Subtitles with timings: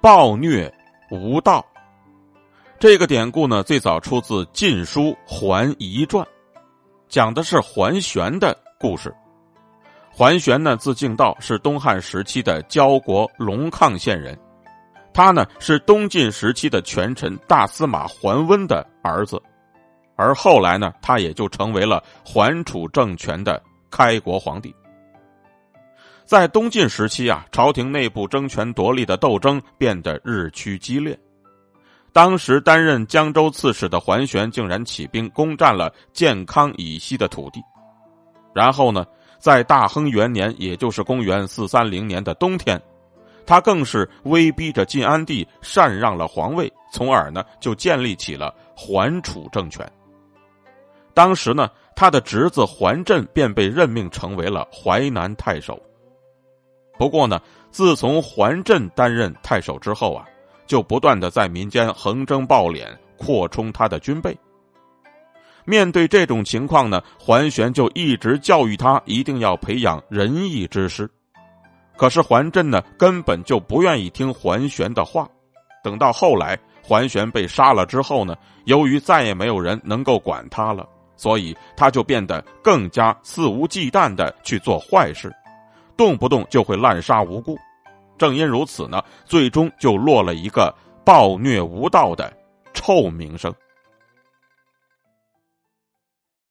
[0.00, 0.72] 暴虐
[1.10, 1.64] 无道。
[2.78, 6.24] 这个典故呢，最早出自《晋书·桓仪传》，
[7.08, 9.12] 讲的是桓玄的故事。
[10.12, 14.38] 桓玄呢，字敬道，是东汉时期的焦国龙亢县人。
[15.12, 19.42] 他呢，是东晋时期的权臣大司马桓温的儿子，
[20.14, 23.60] 而后来呢，他也就成为了桓楚政权的
[23.90, 24.72] 开国皇帝。
[26.28, 31.18] 在东晋时期啊，朝廷内部争权夺利的斗争变得日趋激烈。
[32.12, 37.62] 当时担任江州刺史的桓玄竟然起兵攻占了建康以西的土地，
[38.54, 39.06] 然后呢，
[39.38, 42.78] 在大亨元年，也就是公元四三零年的冬天，
[43.46, 49.90] 他更是威逼着晋安帝禅让了皇位，从而呢就建立起了桓楚政权。
[51.14, 55.82] 当时呢，他的侄子桓震便被任命成为了淮南太守。
[56.98, 60.24] 不过呢，自从桓震担任太守之后啊。
[60.66, 64.38] 就不断的在民间横征暴敛，扩充他的军备。
[65.64, 71.10] 面对这种情况呢，桓玄就一直教育他一定要培养仁义之师。
[71.96, 75.26] 可是桓震呢，根本就不愿意听桓玄的话。
[75.82, 85.34] 等到后来桓玄被杀了之后呢，由于再也没有人能够管他了，所以他就变得更加肆无忌惮的去做坏事，
[85.98, 87.58] 动不动就会滥杀无辜。
[88.16, 92.32] 正因如此呢，最终就落了一个暴虐无道的
[92.72, 93.54] 臭名声。